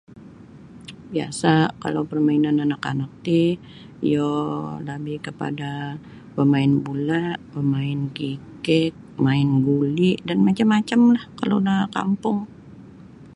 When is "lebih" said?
4.87-5.17